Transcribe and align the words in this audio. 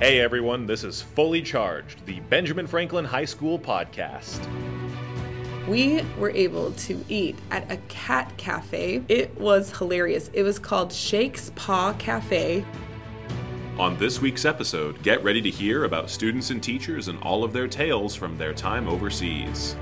Hey 0.00 0.18
everyone, 0.18 0.66
this 0.66 0.82
is 0.82 1.00
Fully 1.00 1.40
Charged, 1.40 2.04
the 2.04 2.18
Benjamin 2.18 2.66
Franklin 2.66 3.04
High 3.04 3.26
School 3.26 3.60
podcast. 3.60 4.44
We 5.68 6.02
were 6.18 6.30
able 6.30 6.72
to 6.72 7.04
eat 7.08 7.38
at 7.52 7.70
a 7.70 7.76
cat 7.86 8.36
cafe. 8.36 9.04
It 9.06 9.38
was 9.38 9.70
hilarious. 9.78 10.30
It 10.32 10.42
was 10.42 10.58
called 10.58 10.90
Shakespaw 10.90 11.96
Cafe. 12.00 12.64
On 13.78 13.96
this 13.96 14.20
week's 14.20 14.44
episode, 14.44 15.00
get 15.04 15.22
ready 15.22 15.40
to 15.40 15.48
hear 15.48 15.84
about 15.84 16.10
students 16.10 16.50
and 16.50 16.60
teachers 16.60 17.06
and 17.06 17.22
all 17.22 17.44
of 17.44 17.52
their 17.52 17.68
tales 17.68 18.16
from 18.16 18.36
their 18.36 18.52
time 18.52 18.88
overseas. 18.88 19.76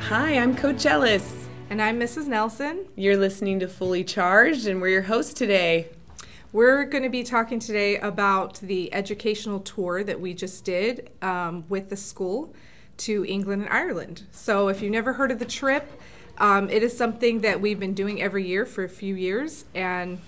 Hi, 0.00 0.36
I'm 0.36 0.54
Coach 0.54 0.84
Ellis. 0.84 1.48
And 1.70 1.80
I'm 1.80 1.98
Mrs. 1.98 2.26
Nelson. 2.26 2.84
You're 2.94 3.16
listening 3.16 3.58
to 3.60 3.68
Fully 3.68 4.04
Charged, 4.04 4.66
and 4.66 4.82
we're 4.82 4.90
your 4.90 5.02
hosts 5.02 5.32
today. 5.32 5.88
We're 6.56 6.86
going 6.86 7.02
to 7.02 7.10
be 7.10 7.22
talking 7.22 7.58
today 7.58 7.98
about 7.98 8.54
the 8.60 8.90
educational 8.94 9.60
tour 9.60 10.02
that 10.02 10.18
we 10.18 10.32
just 10.32 10.64
did 10.64 11.10
um, 11.20 11.66
with 11.68 11.90
the 11.90 11.98
school 11.98 12.54
to 12.96 13.26
England 13.26 13.64
and 13.64 13.70
Ireland. 13.70 14.22
So, 14.30 14.68
if 14.68 14.80
you've 14.80 14.90
never 14.90 15.12
heard 15.12 15.30
of 15.30 15.38
the 15.38 15.44
trip, 15.44 15.86
um, 16.38 16.70
it 16.70 16.82
is 16.82 16.96
something 16.96 17.42
that 17.42 17.60
we've 17.60 17.78
been 17.78 17.92
doing 17.92 18.22
every 18.22 18.46
year 18.46 18.64
for 18.64 18.84
a 18.84 18.88
few 18.88 19.14
years, 19.14 19.66
and 19.74 20.18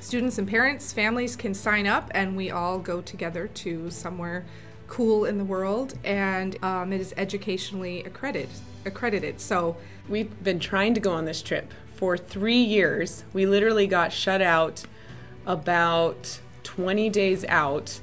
students 0.00 0.38
and 0.38 0.48
parents, 0.48 0.90
families 0.90 1.36
can 1.36 1.52
sign 1.52 1.86
up, 1.86 2.10
and 2.14 2.34
we 2.34 2.50
all 2.50 2.78
go 2.78 3.02
together 3.02 3.46
to 3.48 3.90
somewhere 3.90 4.46
cool 4.88 5.26
in 5.26 5.36
the 5.36 5.44
world, 5.44 5.98
and 6.02 6.56
um, 6.64 6.94
it 6.94 7.00
is 7.02 7.12
educationally 7.18 8.02
accredited. 8.04 8.48
Accredited. 8.86 9.38
So, 9.38 9.76
we've 10.08 10.42
been 10.42 10.60
trying 10.60 10.94
to 10.94 11.00
go 11.00 11.12
on 11.12 11.26
this 11.26 11.42
trip 11.42 11.74
for 11.94 12.16
three 12.16 12.62
years. 12.62 13.24
We 13.34 13.44
literally 13.44 13.86
got 13.86 14.14
shut 14.14 14.40
out 14.40 14.86
about 15.46 16.40
20 16.64 17.10
days 17.10 17.44
out 17.48 18.00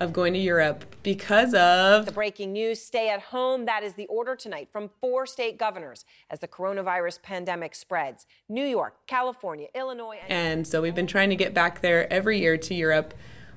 of 0.00 0.12
going 0.12 0.32
to 0.32 0.38
Europe 0.38 0.84
because 1.02 1.54
of 1.54 2.06
the 2.06 2.12
breaking 2.12 2.52
news 2.52 2.80
stay 2.80 3.08
at 3.08 3.20
home. 3.20 3.66
That 3.66 3.82
is 3.82 3.94
the 3.94 4.06
order 4.06 4.36
tonight 4.36 4.68
from 4.72 4.90
four 5.00 5.26
state 5.26 5.58
governors 5.58 6.04
as 6.30 6.40
the 6.40 6.48
coronavirus 6.48 7.22
pandemic 7.22 7.74
spreads 7.74 8.26
New 8.48 8.64
York, 8.64 8.94
California, 9.06 9.68
Illinois. 9.74 10.18
And, 10.28 10.32
and 10.32 10.66
so 10.66 10.82
we've 10.82 10.94
been 10.94 11.06
trying 11.06 11.30
to 11.30 11.36
get 11.36 11.54
back 11.54 11.80
there 11.80 12.12
every 12.12 12.40
year 12.40 12.56
to 12.56 12.74
Europe. 12.74 13.14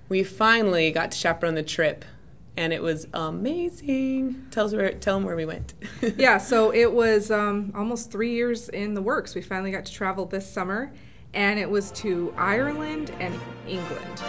We 0.09 0.23
finally 0.23 0.92
got 0.92 1.11
to 1.11 1.17
chaperone 1.17 1.55
the 1.55 1.64
trip. 1.64 2.05
And 2.58 2.71
it 2.71 2.81
was 2.81 3.08
amazing. 3.14 4.45
Tell 4.49 4.66
us 4.66 4.73
where, 4.73 4.94
tell 4.94 5.16
them 5.17 5.25
where 5.25 5.36
we 5.36 5.45
went. 5.45 5.73
yeah, 6.17 6.38
so 6.38 6.73
it 6.73 6.94
was 6.94 7.30
um, 7.30 7.73
almost 7.75 8.11
three 8.11 8.31
years 8.31 8.69
in 8.69 8.94
the 8.94 9.02
works. 9.02 9.36
We 9.36 9.42
finally 9.42 9.71
got 9.71 9.86
to 9.86 9.92
travel 9.92 10.25
this 10.25 10.49
summer, 10.49 10.94
and 11.36 11.59
it 11.59 11.69
was 11.69 11.91
to 11.91 12.33
Ireland 12.38 13.11
and 13.19 13.38
England. 13.67 14.23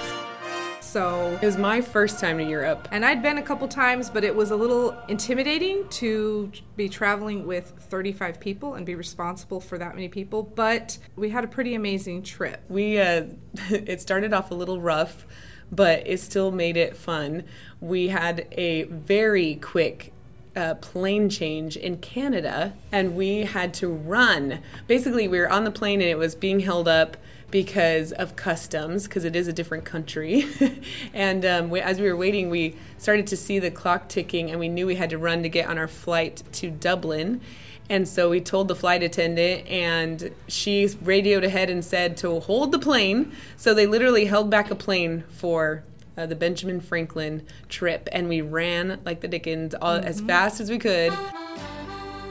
So 0.81 1.39
it 1.43 1.45
was 1.45 1.59
my 1.59 1.81
first 1.81 2.21
time 2.21 2.39
to 2.39 2.45
Europe. 2.45 2.89
And 2.91 3.05
I'd 3.05 3.23
been 3.23 3.39
a 3.39 3.43
couple 3.43 3.69
times, 3.69 4.09
but 4.09 4.25
it 4.25 4.35
was 4.35 4.51
a 4.51 4.57
little 4.57 4.97
intimidating 5.09 5.87
to 5.91 6.51
be 6.77 6.89
traveling 6.89 7.47
with 7.47 7.75
35 7.91 8.41
people 8.41 8.75
and 8.75 8.87
be 8.87 8.95
responsible 8.95 9.61
for 9.61 9.79
that 9.79 9.95
many 9.95 10.09
people. 10.09 10.43
But 10.43 10.97
we 11.15 11.29
had 11.31 11.45
a 11.45 11.49
pretty 11.49 11.75
amazing 11.75 12.23
trip. 12.23 12.63
We 12.69 12.99
uh, 12.99 13.25
it 13.69 14.01
started 14.01 14.33
off 14.33 14.51
a 14.51 14.55
little 14.55 14.81
rough, 14.81 15.27
but 15.71 16.07
it 16.07 16.19
still 16.21 16.51
made 16.51 16.77
it 16.77 16.97
fun. 16.97 17.45
We 17.81 18.09
had 18.09 18.47
a 18.53 18.85
very 18.85 19.57
quick 19.57 20.13
uh, 20.57 20.75
plane 20.77 21.29
change 21.29 21.77
in 21.77 21.99
Canada, 21.99 22.73
and 22.91 23.15
we 23.15 23.41
had 23.41 23.75
to 23.75 23.89
run. 23.89 24.61
Basically, 24.87 25.29
we 25.29 25.39
were 25.39 25.51
on 25.51 25.65
the 25.65 25.71
plane 25.71 26.01
and 26.01 26.09
it 26.09 26.19
was 26.19 26.35
being 26.35 26.61
held 26.61 26.89
up 26.89 27.17
because 27.51 28.13
of 28.13 28.35
customs, 28.35 29.05
because 29.05 29.25
it 29.25 29.37
is 29.37 29.47
a 29.47 29.53
different 29.53 29.85
country. 29.85 30.47
and 31.15 31.45
um, 31.45 31.71
we, 31.71 31.81
as 31.81 32.01
we 32.01 32.09
were 32.09 32.17
waiting, 32.17 32.51
we 32.51 32.75
started 32.99 33.27
to 33.29 33.37
see 33.37 33.59
the 33.59 33.71
clock 33.71 34.09
ticking, 34.09 34.51
and 34.51 34.59
we 34.59 34.69
knew 34.69 34.87
we 34.87 34.97
had 34.97 35.11
to 35.11 35.19
run 35.19 35.43
to 35.43 35.49
get 35.49 35.69
on 35.69 35.79
our 35.79 35.89
flight 35.89 36.43
to 36.53 36.71
Dublin. 36.71 37.41
And 37.89 38.09
so 38.09 38.31
we 38.31 38.41
told 38.41 38.67
the 38.67 38.75
flight 38.75 39.03
attendant, 39.03 39.69
and 39.69 40.33
she 40.49 40.89
radioed 41.03 41.45
ahead 41.45 41.71
and 41.71 41.85
said 41.85 42.17
to 42.19 42.41
hold 42.41 42.73
the 42.73 42.81
plane. 42.81 43.33
So 43.57 43.75
they 43.75 43.87
literally 43.87 44.25
held 44.25 44.51
back 44.51 44.71
a 44.73 44.75
plane 44.75 45.23
for 45.29 45.85
uh, 46.17 46.27
the 46.27 46.37
Benjamin 46.37 46.81
Franklin 46.81 47.47
trip, 47.69 48.09
and 48.13 48.29
we 48.29 48.41
ran 48.41 49.01
like 49.05 49.21
the 49.21 49.29
Dickens 49.29 49.75
all, 49.75 49.99
mm-hmm. 49.99 50.07
as 50.07 50.21
fast 50.21 50.61
as 50.61 50.71
we 50.71 50.79
could. 50.79 51.13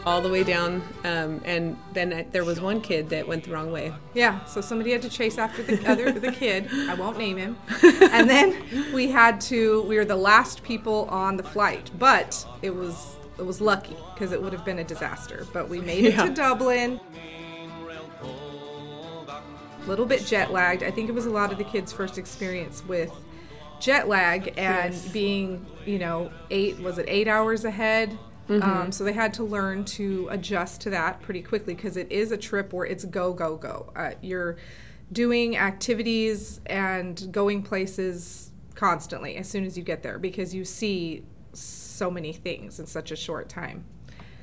All 0.06 0.22
the 0.22 0.29
way 0.29 0.44
down, 0.44 0.84
um, 1.03 1.41
and 1.46 1.75
then 1.94 2.13
I, 2.13 2.22
there 2.31 2.46
was 2.46 2.62
one 2.62 2.79
kid 2.79 3.09
that 3.09 3.28
went 3.28 3.46
the 3.46 3.50
wrong 3.50 3.72
way. 3.72 3.91
Yeah, 4.13 4.46
so 4.46 4.62
somebody 4.62 4.91
had 4.91 5.01
to 5.01 5.09
chase 5.09 5.40
after 5.40 5.63
the 5.63 5.84
other 5.91 6.12
the 6.12 6.31
kid. 6.31 6.69
I 6.72 6.94
won't 6.94 7.18
name 7.18 7.38
him. 7.38 7.57
And 8.12 8.29
then 8.29 8.56
we 8.94 9.09
had 9.09 9.41
to. 9.41 9.81
We 9.81 9.97
were 9.97 10.06
the 10.06 10.16
last 10.16 10.62
people 10.62 11.06
on 11.09 11.38
the 11.38 11.44
flight, 11.44 11.90
but 11.97 12.46
it 12.62 12.69
was 12.69 13.16
it 13.40 13.46
was 13.47 13.59
lucky 13.59 13.97
because 14.13 14.31
it 14.31 14.40
would 14.40 14.53
have 14.53 14.63
been 14.63 14.78
a 14.78 14.84
disaster. 14.84 15.47
But 15.52 15.69
we 15.69 15.81
made 15.81 16.06
it 16.06 16.13
yeah. 16.13 16.25
to 16.25 16.34
Dublin. 16.34 17.00
A 18.22 19.88
little 19.88 20.06
bit 20.06 20.23
jet 20.23 20.52
lagged. 20.52 20.84
I 20.84 20.91
think 20.91 21.09
it 21.09 21.13
was 21.13 21.25
a 21.25 21.31
lot 21.31 21.52
of 21.52 21.57
the 21.57 21.63
kids' 21.63 21.91
first 21.91 22.19
experience 22.19 22.84
with 22.88 23.12
jet 23.79 24.07
lag 24.07 24.47
and 24.57 24.93
yes. 24.93 25.07
being, 25.09 25.65
you 25.85 25.99
know, 25.99 26.31
eight 26.49 26.79
was 26.79 26.97
it 26.97 27.05
eight 27.07 27.27
hours 27.27 27.65
ahead. 27.65 28.17
Mm-hmm. 28.47 28.61
Um, 28.61 28.91
so 28.91 29.03
they 29.03 29.13
had 29.13 29.33
to 29.35 29.43
learn 29.43 29.85
to 29.85 30.27
adjust 30.29 30.81
to 30.81 30.91
that 30.91 31.21
pretty 31.21 31.41
quickly 31.41 31.73
because 31.73 31.97
it 31.97 32.11
is 32.11 32.31
a 32.31 32.37
trip 32.37 32.73
where 32.73 32.85
it's 32.85 33.05
go 33.05 33.33
go 33.33 33.57
go. 33.57 33.91
Uh, 33.95 34.11
you're 34.21 34.57
doing 35.11 35.57
activities 35.57 36.61
and 36.65 37.31
going 37.31 37.63
places 37.63 38.51
constantly 38.75 39.35
as 39.37 39.49
soon 39.49 39.65
as 39.65 39.77
you 39.77 39.83
get 39.83 40.03
there 40.03 40.19
because 40.19 40.53
you 40.53 40.65
see 40.65 41.23
so 41.53 42.11
many 42.11 42.33
things 42.33 42.79
in 42.79 42.85
such 42.85 43.11
a 43.11 43.15
short 43.15 43.49
time. 43.49 43.85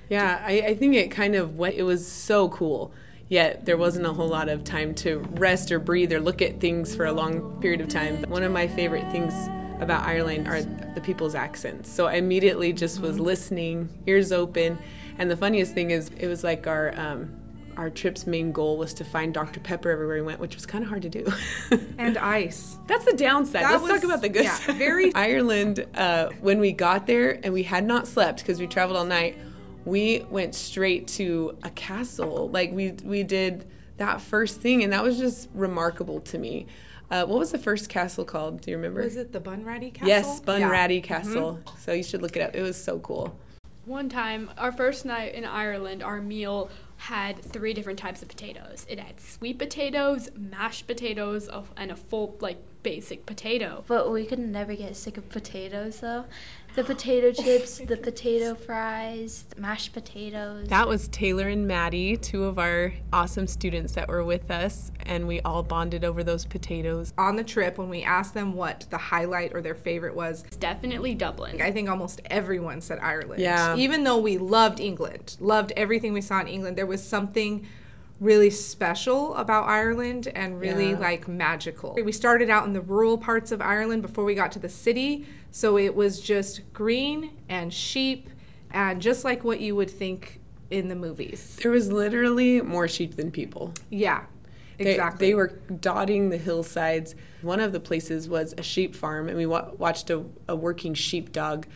Yeah, 0.09 0.43
I, 0.45 0.61
I 0.61 0.75
think 0.75 0.95
it 0.95 1.11
kind 1.11 1.35
of 1.35 1.57
what 1.57 1.75
it 1.75 1.85
was 1.85 2.11
so 2.11 2.49
cool 2.49 2.93
yet 3.33 3.65
there 3.65 3.79
wasn't 3.79 4.05
a 4.05 4.13
whole 4.13 4.29
lot 4.29 4.51
of 4.51 4.63
time 4.63 4.95
to 4.95 5.21
rest 5.31 5.73
or 5.73 5.79
breathe 5.79 6.13
or 6.13 6.21
look 6.21 6.43
at 6.43 6.61
things 6.61 6.95
for 6.95 7.07
a 7.07 7.13
long 7.13 7.59
period 7.63 7.81
of 7.81 7.89
time. 7.89 8.23
One 8.29 8.43
of 8.43 8.53
my 8.53 8.69
favorite 8.69 9.11
things 9.11 9.33
about 9.81 10.07
Ireland 10.07 10.47
are 10.49 10.61
the 10.61 11.01
people's 11.01 11.35
accents. 11.35 11.91
So 11.91 12.07
I 12.07 12.17
immediately 12.17 12.75
just 12.75 13.01
was 13.01 13.19
listening, 13.19 13.89
ears 14.07 14.33
open. 14.33 14.79
And 15.17 15.31
the 15.31 15.37
funniest 15.37 15.73
thing 15.73 15.93
is, 15.93 16.11
it 16.19 16.29
was 16.29 16.45
like 16.45 16.67
our 16.67 16.93
um, 17.01 17.35
our 17.79 17.89
trip's 17.89 18.27
main 18.27 18.53
goal 18.53 18.77
was 18.77 18.93
to 18.93 19.05
find 19.05 19.33
Dr. 19.33 19.61
Pepper 19.61 19.89
everywhere 19.89 20.17
we 20.17 20.23
went, 20.23 20.39
which 20.39 20.55
was 20.55 20.67
kind 20.67 20.85
of 20.85 20.91
hard 20.91 21.01
to 21.01 21.09
do. 21.09 21.27
and 21.97 22.19
ice. 22.19 22.77
That's 22.87 23.07
the 23.07 23.15
downside. 23.15 23.63
That 23.63 23.71
Let's 23.71 23.83
was, 23.83 23.93
talk 23.93 24.05
about 24.05 24.21
the 24.21 24.29
good 24.29 24.45
yeah, 24.45 24.55
side. 24.57 24.77
Very 24.77 25.15
Ireland. 25.15 25.87
Uh, 25.95 26.29
when 26.43 26.61
we 26.61 26.73
got 26.73 27.07
there 27.07 27.41
and 27.43 27.55
we 27.55 27.63
had 27.63 27.87
not 27.87 28.07
slept 28.07 28.41
because 28.41 28.61
we 28.61 28.67
traveled 28.67 28.99
all 28.99 29.07
night 29.07 29.39
we 29.85 30.25
went 30.31 30.55
straight 30.55 31.09
to 31.09 31.57
a 31.63 31.71
castle. 31.71 32.49
Like 32.51 32.73
we 32.73 32.93
we 33.05 33.23
did 33.23 33.67
that 33.97 34.21
first 34.21 34.61
thing, 34.61 34.83
and 34.83 34.93
that 34.93 35.03
was 35.03 35.19
just 35.19 35.49
remarkable 35.55 36.21
to 36.21 36.39
me. 36.39 36.67
Uh, 37.11 37.27
what 37.27 37.39
was 37.39 37.53
the 37.53 37.59
first 37.59 37.89
castle 37.89 38.25
called? 38.25 38.63
Do 38.63 38.71
you 38.71 38.77
remember? 38.77 39.03
Was 39.03 39.17
it 39.17 39.33
the 39.33 39.41
Bunratty 39.41 39.93
Castle? 39.93 40.09
Yes, 40.09 40.41
Bunratty 40.41 40.97
yeah. 40.97 41.07
Castle. 41.07 41.61
Mm-hmm. 41.63 41.79
So 41.79 41.93
you 41.93 42.03
should 42.03 42.23
look 42.23 42.37
it 42.37 42.41
up. 42.41 42.55
It 42.55 42.63
was 42.63 42.83
so 42.83 42.99
cool. 43.01 43.37
One 43.85 44.09
time, 44.09 44.49
our 44.57 44.73
first 44.73 45.05
night 45.05 45.35
in 45.35 45.45
Ireland, 45.45 46.03
our 46.03 46.23
meal 46.23 46.71
had 46.97 47.43
three 47.43 47.75
different 47.75 47.99
types 47.99 48.23
of 48.23 48.29
potatoes. 48.29 48.87
It 48.89 49.01
had 49.01 49.21
sweet 49.21 49.59
potatoes, 49.59 50.31
mashed 50.37 50.87
potatoes, 50.87 51.51
and 51.77 51.91
a 51.91 51.97
full 51.97 52.37
like 52.41 52.59
basic 52.83 53.27
potato. 53.27 53.85
But 53.87 54.11
we 54.11 54.25
could 54.25 54.39
never 54.39 54.75
get 54.75 54.97
sick 54.97 55.17
of 55.17 55.29
potatoes 55.29 56.01
though 56.01 56.25
the 56.75 56.85
potato 56.85 57.31
chips, 57.33 57.79
the 57.79 57.97
potato 57.97 58.55
fries, 58.55 59.45
the 59.55 59.61
mashed 59.61 59.93
potatoes. 59.93 60.69
That 60.69 60.89
was 60.89 61.09
Taylor 61.09 61.49
and 61.49 61.67
Maddie, 61.67 62.17
two 62.17 62.45
of 62.45 62.59
our 62.59 62.95
awesome 63.13 63.47
students 63.47 63.93
that 63.93 64.09
were 64.09 64.25
with 64.25 64.51
us, 64.51 64.91
and 65.05 65.29
we 65.29 65.41
all 65.43 65.63
bonded 65.63 66.03
over 66.03 66.25
those 66.25 66.47
potatoes. 66.47 67.13
On 67.19 67.37
the 67.37 67.45
trip, 67.45 67.77
when 67.77 67.91
we 67.91 68.03
asked 68.03 68.33
them 68.33 68.55
what 68.55 68.87
the 68.89 68.97
highlight 68.97 69.53
or 69.53 69.61
their 69.61 69.75
favorite 69.75 70.15
was, 70.15 70.45
it's 70.47 70.57
definitely 70.57 71.15
Dublin. 71.15 71.61
I 71.61 71.71
think 71.71 71.91
almost 71.91 72.23
everyone 72.27 72.81
said 72.81 72.99
Ireland. 73.01 73.43
Yeah. 73.43 73.77
Even 73.77 74.05
though 74.05 74.19
we 74.19 74.39
loved 74.39 74.81
England, 74.81 75.37
loved 75.41 75.73
everything 75.77 76.15
we 76.15 76.23
saw 76.23 76.41
in 76.41 76.49
England, 76.49 76.79
there 76.79 76.87
was 76.87 77.07
something 77.07 77.67
really 78.23 78.51
special 78.51 79.35
about 79.35 79.67
Ireland 79.67 80.29
and 80.29 80.61
really 80.61 80.91
yeah. 80.91 80.99
like 80.99 81.27
magical. 81.27 81.99
We 82.03 82.13
started 82.13 82.49
out 82.49 82.65
in 82.67 82.73
the 82.73 82.81
rural 82.81 83.19
parts 83.19 83.51
of 83.51 83.61
Ireland 83.61 84.01
before 84.01 84.25
we 84.25 84.35
got 84.35 84.53
to 84.53 84.61
the 84.61 84.69
city, 84.69 85.27
so 85.51 85.77
it 85.77 85.95
was 85.95 86.21
just 86.21 86.61
green 86.73 87.37
and 87.49 87.75
sheep 87.75 88.31
and 88.71 89.03
just 89.03 89.25
like 89.25 89.43
what 89.43 89.61
you 89.61 89.75
would 89.75 89.91
think 89.91 90.41
in 90.71 90.89
the 90.89 90.95
movies. 90.95 91.59
There 91.63 91.73
was 91.73 91.91
literally 91.91 92.63
more 92.63 92.87
sheep 92.87 93.17
than 93.17 93.31
people. 93.33 93.75
Yeah. 93.91 94.25
Exactly. 94.79 95.19
They, 95.19 95.31
they 95.31 95.35
were 95.35 95.49
dotting 95.81 96.31
the 96.31 96.39
hillsides. 96.39 97.15
One 97.43 97.61
of 97.61 97.73
the 97.73 97.81
places 97.81 98.29
was 98.29 98.55
a 98.57 98.63
sheep 98.63 98.95
farm, 98.95 99.29
and 99.29 99.37
we 99.37 99.47
wa- 99.47 99.71
watched 99.77 100.11
a, 100.11 100.25
a 100.49 100.57
working 100.57 100.95
sheepdog 100.95 101.67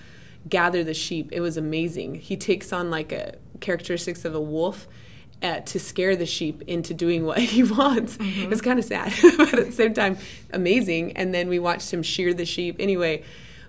gather 0.48 0.84
the 0.84 0.94
sheep. 0.94 1.28
It 1.32 1.40
was 1.40 1.56
amazing. 1.56 2.16
He 2.16 2.36
takes 2.36 2.72
on 2.72 2.88
like 2.90 3.12
a 3.12 3.34
characteristics 3.60 4.24
of 4.24 4.34
a 4.34 4.40
wolf 4.40 4.86
uh, 5.42 5.60
to 5.60 5.78
scare 5.78 6.16
the 6.16 6.26
sheep 6.26 6.62
into 6.62 6.94
doing 6.94 7.24
what 7.24 7.38
he 7.38 7.62
wants. 7.62 8.16
It's 8.20 8.60
kind 8.60 8.78
of 8.78 8.84
sad, 8.84 9.12
but 9.36 9.54
at 9.54 9.66
the 9.66 9.72
same 9.72 9.94
time, 9.94 10.18
amazing. 10.52 11.16
And 11.16 11.34
then 11.34 11.48
we 11.48 11.58
watched 11.58 11.92
him 11.92 12.02
shear 12.02 12.32
the 12.32 12.46
sheep. 12.46 12.76
Anyway, 12.78 13.22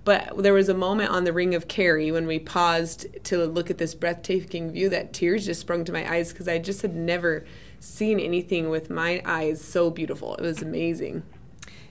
but 0.04 0.38
there 0.42 0.54
was 0.54 0.70
a 0.70 0.74
moment 0.74 1.12
on 1.12 1.26
the 1.26 1.34
Ring 1.34 1.54
of 1.54 1.68
Kerry 1.68 2.12
when 2.12 2.28
we 2.28 2.40
paused 2.40 3.08
to 3.26 3.46
look 3.46 3.70
at 3.70 3.78
this 3.78 3.94
breathtaking 3.94 4.72
view 4.72 4.90
that 4.90 5.12
tears 5.12 5.46
just 5.46 5.62
sprung 5.62 5.84
to 5.86 5.92
my 5.92 6.10
eyes 6.10 6.32
because 6.32 6.48
I 6.48 6.60
just 6.60 6.82
had 6.82 6.96
never 6.96 7.46
seen 7.80 8.20
anything 8.20 8.70
with 8.70 8.90
my 8.90 9.22
eyes 9.26 9.62
so 9.62 9.90
beautiful. 9.90 10.36
It 10.36 10.42
was 10.42 10.62
amazing. 10.62 11.24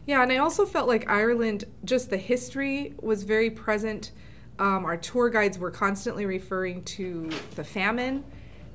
Yeah, 0.06 0.22
and 0.22 0.32
I 0.32 0.38
also 0.38 0.64
felt 0.64 0.88
like 0.88 1.08
Ireland, 1.10 1.64
just 1.84 2.10
the 2.10 2.16
history 2.16 2.94
was 3.02 3.24
very 3.24 3.50
present. 3.50 4.12
Um, 4.58 4.84
our 4.86 4.96
tour 4.96 5.28
guides 5.28 5.58
were 5.58 5.70
constantly 5.70 6.24
referring 6.24 6.84
to 6.84 7.30
the 7.56 7.64
famine 7.64 8.24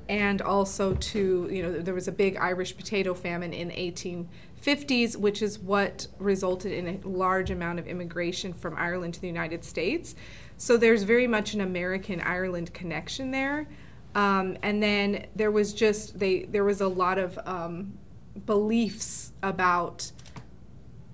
and 0.08 0.42
also 0.42 0.94
to, 0.94 1.48
you 1.50 1.62
know, 1.62 1.80
there 1.80 1.94
was 1.94 2.08
a 2.08 2.12
big 2.12 2.36
Irish 2.36 2.76
potato 2.76 3.14
famine 3.14 3.52
in 3.52 3.70
1850s, 3.70 5.16
which 5.16 5.42
is 5.42 5.58
what 5.58 6.06
resulted 6.18 6.72
in 6.72 6.88
a 6.88 7.08
large 7.08 7.50
amount 7.50 7.78
of 7.78 7.86
immigration 7.86 8.52
from 8.52 8.76
Ireland 8.76 9.14
to 9.14 9.20
the 9.20 9.26
United 9.26 9.64
States. 9.64 10.14
So 10.56 10.76
there's 10.76 11.02
very 11.02 11.26
much 11.26 11.54
an 11.54 11.60
American 11.60 12.20
Ireland 12.20 12.72
connection 12.72 13.30
there. 13.30 13.66
Um, 14.14 14.58
and 14.62 14.82
then 14.82 15.26
there 15.34 15.50
was 15.50 15.72
just 15.72 16.18
they 16.18 16.42
there 16.44 16.64
was 16.64 16.80
a 16.80 16.88
lot 16.88 17.18
of 17.18 17.38
um, 17.46 17.98
beliefs 18.44 19.32
about 19.42 20.12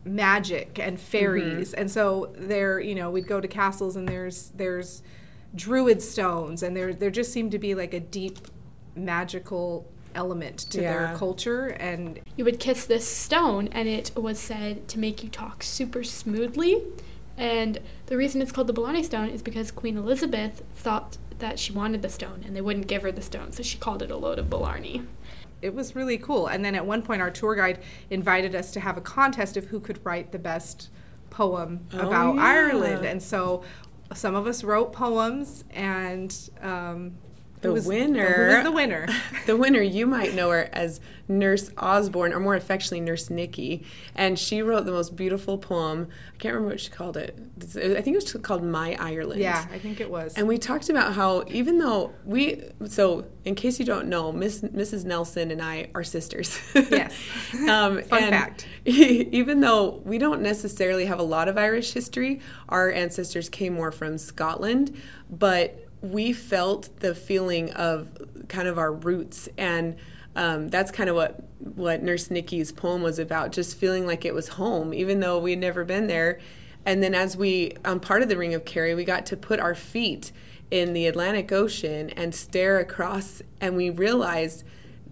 magic 0.05 0.79
and 0.79 0.99
fairies 0.99 1.75
and 1.75 1.91
so 1.91 2.33
there 2.37 2.81
you 2.81 2.95
know 2.95 3.11
we'd 3.11 3.27
go 3.27 3.41
to 3.41 3.49
castles 3.49 3.95
and 3.95 4.09
there's 4.09 4.53
there's 4.57 5.03
druid 5.55 6.03
stones 6.03 6.63
and 6.63 6.77
there 6.77 6.95
there 6.95 7.11
just 7.11 7.33
seemed 7.33 7.51
to 7.51 7.59
be 7.59 7.75
like 7.75 7.93
a 7.93 8.01
deep 8.01 8.39
magical 8.99 9.87
element 10.15 10.59
to 10.59 10.81
their 10.81 11.15
culture 11.17 11.69
and 11.69 12.19
You 12.37 12.45
would 12.45 12.59
kiss 12.59 12.87
this 12.87 13.07
stone, 13.07 13.69
and 13.69 13.89
it 13.89 14.11
was 14.17 14.39
said 14.39 14.89
to 14.89 14.99
make 14.99 15.23
you 15.23 15.29
talk 15.29 15.63
super 15.63 16.03
smoothly. 16.03 16.83
And 17.37 17.79
the 18.07 18.17
reason 18.17 18.43
it's 18.43 18.51
called 18.51 18.67
the 18.67 18.73
Blarney 18.73 19.05
Stone 19.05 19.29
is 19.29 19.43
because 19.43 19.71
Queen 19.71 19.97
Elizabeth 19.97 20.63
thought 20.75 21.19
that 21.39 21.59
she 21.61 21.73
wanted 21.73 22.03
the 22.03 22.09
stone, 22.09 22.43
and 22.45 22.57
they 22.57 22.61
wouldn't 22.61 22.89
give 22.89 23.03
her 23.03 23.13
the 23.13 23.23
stone, 23.23 23.53
so 23.53 23.63
she 23.63 23.79
called 23.79 24.03
it 24.03 24.11
a 24.11 24.17
load 24.17 24.41
of 24.41 24.51
Blarney. 24.51 25.03
it 25.63 25.75
was 25.75 25.97
really 25.97 26.19
cool 26.19 26.47
and 26.47 26.65
then 26.65 26.75
at 26.75 26.87
one 26.87 27.03
point 27.03 27.21
our 27.21 27.31
tour 27.31 27.55
guide 27.55 27.81
invited 28.11 28.55
us 28.55 28.71
to 28.73 28.81
have 28.81 28.97
a 28.97 29.01
contest 29.01 29.57
of 29.57 29.67
who 29.67 29.81
could 29.81 29.99
write 30.05 30.33
the 30.33 30.39
best 30.39 30.89
poem 31.31 31.87
about 31.93 32.37
yeah. 32.37 32.43
ireland 32.43 33.05
and 33.05 33.23
so 33.23 33.63
some 34.15 34.35
of 34.35 34.47
us 34.47 34.65
wrote 34.65 34.93
poems 34.93 35.65
and 35.71 36.51
um, 36.63 37.13
The 37.61 37.73
was- 37.73 37.87
winner. 37.87 38.49
who 38.51 38.55
was 38.57 38.65
the 38.65 38.73
winner 38.73 39.07
The 39.47 39.57
winner, 39.57 39.81
you 39.83 40.07
might 40.07 40.35
know 40.35 40.51
her 40.51 40.69
as 40.73 41.01
Nurse 41.31 41.71
Osborne, 41.77 42.33
or 42.33 42.41
more 42.41 42.55
affectionately, 42.55 43.01
Nurse 43.01 43.29
Nikki. 43.29 43.85
And 44.15 44.39
she 44.39 44.63
wrote 44.63 44.87
the 44.87 44.93
most 44.93 45.15
beautiful 45.15 45.59
poem. 45.59 46.09
I 46.35 46.37
can't 46.39 46.55
remember 46.55 46.73
what 46.75 46.81
she 46.81 46.89
called 46.91 47.17
it. 47.19 47.39
I 47.61 48.01
think 48.01 48.09
it 48.09 48.15
was 48.15 48.33
called 48.43 48.63
My 48.65 48.97
Ireland. 48.99 49.41
yeah 49.41 49.67
i 49.73 49.79
think 49.79 50.01
it 50.01 50.11
was 50.11 50.35
And 50.39 50.49
we 50.49 50.57
talked 50.57 50.89
about 50.89 51.13
how 51.15 51.45
even 51.49 51.79
though 51.79 52.15
we, 52.25 52.63
so 52.87 53.27
in 53.45 53.55
case 53.55 53.79
you 53.79 53.85
don't 53.85 54.07
know, 54.09 54.33
Miss, 54.33 54.61
Mrs. 54.63 55.05
Nelson 55.05 55.51
and 55.51 55.61
I 55.61 55.91
are 55.95 56.05
sisters. 56.05 56.59
Yes. 56.91 57.15
um, 57.69 58.03
Fun 58.05 58.23
and 58.23 58.31
fact. 58.31 58.67
Even 58.85 59.61
though 59.61 60.01
we 60.05 60.17
don't 60.19 60.41
necessarily 60.41 61.07
have 61.07 61.19
a 61.19 61.23
lot 61.25 61.49
of 61.49 61.59
Irish 61.59 61.93
history, 61.93 62.41
our 62.69 62.91
ancestors 62.91 63.49
came 63.49 63.75
more 63.75 63.93
from 63.93 64.17
Scotland, 64.19 64.97
but 65.31 65.88
we 66.01 66.33
felt 66.33 67.01
the 67.01 67.15
feeling 67.15 67.71
of 67.73 68.09
kind 68.49 68.69
of 68.69 68.79
our 68.79 68.93
roots 68.93 69.49
and. 69.57 69.97
Um, 70.37 70.69
that's 70.69 70.93
kind 70.93 71.11
of 71.11 71.17
what 71.17 71.43
what 71.59 72.05
Nurse 72.05 72.31
Nikki's 72.31 72.71
poem 72.71 73.03
was 73.03 73.19
about, 73.19 73.51
just 73.51 73.77
feeling 73.77 74.07
like 74.07 74.25
it 74.25 74.35
was 74.35 74.49
home, 74.49 74.95
even 74.95 75.19
though 75.19 75.41
we 75.41 75.51
had 75.51 75.59
never 75.59 75.85
been 75.85 76.07
there. 76.07 76.39
And 76.87 77.03
then 77.03 77.13
as 77.13 77.37
we, 77.37 77.73
on 77.85 77.99
part 77.99 78.23
of 78.23 78.29
the 78.29 78.37
Ring 78.37 78.55
of 78.55 78.65
Kerry, 78.65 78.95
we 78.95 79.05
got 79.05 79.27
to 79.27 79.37
put 79.37 79.59
our 79.59 79.75
feet 79.75 80.31
in 80.71 80.93
the 80.93 81.07
Atlantic 81.07 81.51
Ocean 81.51 82.11
and 82.11 82.35
stare 82.35 82.79
across, 82.79 83.43
and 83.61 83.77
we 83.77 83.91
realized, 83.91 84.63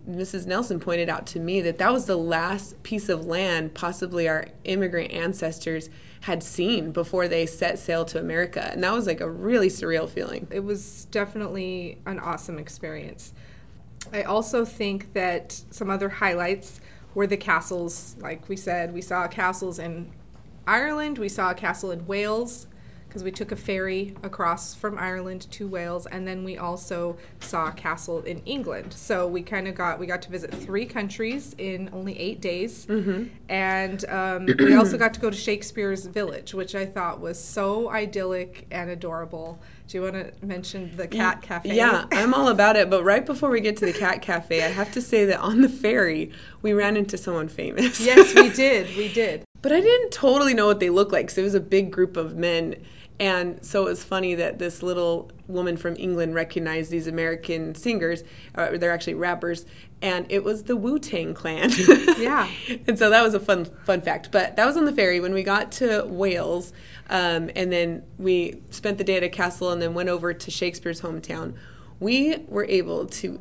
Mrs. 0.08 0.46
Nelson 0.46 0.78
pointed 0.78 1.08
out 1.08 1.26
to 1.28 1.40
me 1.40 1.60
that 1.62 1.78
that 1.78 1.92
was 1.92 2.06
the 2.06 2.16
last 2.16 2.80
piece 2.82 3.08
of 3.08 3.26
land 3.26 3.74
possibly 3.74 4.28
our 4.28 4.46
immigrant 4.64 5.10
ancestors 5.10 5.90
had 6.20 6.42
seen 6.42 6.92
before 6.92 7.28
they 7.28 7.46
set 7.46 7.78
sail 7.78 8.04
to 8.04 8.18
America. 8.18 8.70
And 8.72 8.82
that 8.84 8.92
was 8.92 9.06
like 9.06 9.20
a 9.20 9.30
really 9.30 9.68
surreal 9.68 10.08
feeling. 10.08 10.46
it 10.50 10.60
was 10.60 11.06
definitely 11.06 11.98
an 12.06 12.18
awesome 12.18 12.58
experience. 12.58 13.32
I 14.12 14.22
also 14.22 14.64
think 14.64 15.12
that 15.14 15.62
some 15.70 15.90
other 15.90 16.08
highlights 16.08 16.80
were 17.14 17.26
the 17.26 17.36
castles. 17.36 18.16
Like 18.20 18.48
we 18.48 18.56
said, 18.56 18.94
we 18.94 19.02
saw 19.02 19.26
castles 19.26 19.78
in 19.78 20.12
Ireland, 20.66 21.18
we 21.18 21.28
saw 21.28 21.50
a 21.50 21.54
castle 21.54 21.90
in 21.90 22.06
Wales 22.06 22.66
because 23.16 23.24
we 23.24 23.32
took 23.32 23.50
a 23.50 23.56
ferry 23.56 24.14
across 24.22 24.74
from 24.74 24.98
Ireland 24.98 25.50
to 25.52 25.66
Wales, 25.66 26.04
and 26.04 26.28
then 26.28 26.44
we 26.44 26.58
also 26.58 27.16
saw 27.40 27.68
a 27.68 27.72
castle 27.72 28.20
in 28.20 28.42
England. 28.44 28.92
So 28.92 29.26
we 29.26 29.40
kind 29.40 29.66
of 29.66 29.74
got 29.74 29.98
we 29.98 30.06
got 30.06 30.20
to 30.22 30.30
visit 30.30 30.52
three 30.52 30.84
countries 30.84 31.54
in 31.56 31.88
only 31.94 32.18
eight 32.18 32.42
days, 32.42 32.86
and 33.48 34.04
um, 34.10 34.44
we 34.58 34.74
also 34.74 34.98
got 34.98 35.14
to 35.14 35.20
go 35.20 35.30
to 35.30 35.36
Shakespeare's 35.36 36.04
Village, 36.04 36.52
which 36.52 36.74
I 36.74 36.84
thought 36.84 37.18
was 37.18 37.42
so 37.42 37.88
idyllic 37.88 38.66
and 38.70 38.90
adorable. 38.90 39.58
Do 39.88 39.96
you 39.96 40.02
want 40.02 40.14
to 40.16 40.46
mention 40.46 40.94
the 40.94 41.08
cat 41.08 41.40
cafe? 41.40 41.74
Yeah, 41.74 42.04
I'm 42.12 42.34
all 42.34 42.48
about 42.48 42.76
it. 42.76 42.90
But 42.90 43.02
right 43.02 43.24
before 43.24 43.48
we 43.48 43.62
get 43.62 43.78
to 43.78 43.86
the 43.86 43.94
cat 43.94 44.20
cafe, 44.20 44.62
I 44.62 44.68
have 44.68 44.92
to 44.92 45.00
say 45.00 45.24
that 45.24 45.40
on 45.40 45.62
the 45.62 45.70
ferry, 45.70 46.32
we 46.60 46.74
ran 46.74 46.98
into 46.98 47.16
someone 47.16 47.48
famous. 47.48 47.98
yes, 47.98 48.34
we 48.34 48.50
did. 48.64 48.94
We 48.94 49.10
did. 49.10 49.44
But 49.62 49.72
I 49.72 49.80
didn't 49.80 50.10
totally 50.10 50.54
know 50.54 50.66
what 50.66 50.80
they 50.80 50.90
looked 50.90 51.12
like 51.12 51.26
because 51.26 51.38
it 51.38 51.42
was 51.42 51.54
a 51.54 51.60
big 51.60 51.90
group 51.90 52.16
of 52.16 52.36
men. 52.36 52.76
And 53.18 53.64
so 53.64 53.82
it 53.82 53.90
was 53.90 54.04
funny 54.04 54.34
that 54.34 54.58
this 54.58 54.82
little 54.82 55.30
woman 55.48 55.76
from 55.76 55.96
England 55.96 56.34
recognized 56.34 56.90
these 56.90 57.06
American 57.06 57.74
singers, 57.74 58.22
or 58.54 58.76
they're 58.76 58.92
actually 58.92 59.14
rappers, 59.14 59.64
and 60.02 60.26
it 60.28 60.44
was 60.44 60.64
the 60.64 60.76
Wu 60.76 60.98
Tang 60.98 61.32
Clan. 61.32 61.70
Yeah. 62.18 62.48
and 62.86 62.98
so 62.98 63.08
that 63.10 63.22
was 63.22 63.32
a 63.34 63.40
fun 63.40 63.66
fun 63.84 64.00
fact. 64.00 64.30
But 64.32 64.56
that 64.56 64.66
was 64.66 64.76
on 64.76 64.84
the 64.84 64.92
ferry 64.92 65.20
when 65.20 65.32
we 65.32 65.42
got 65.42 65.72
to 65.72 66.04
Wales, 66.06 66.72
um, 67.08 67.50
and 67.56 67.72
then 67.72 68.02
we 68.18 68.60
spent 68.70 68.98
the 68.98 69.04
day 69.04 69.16
at 69.16 69.22
a 69.22 69.28
castle, 69.28 69.70
and 69.70 69.80
then 69.80 69.94
went 69.94 70.08
over 70.08 70.34
to 70.34 70.50
Shakespeare's 70.50 71.00
hometown. 71.00 71.54
We 72.00 72.44
were 72.48 72.66
able 72.66 73.06
to 73.06 73.40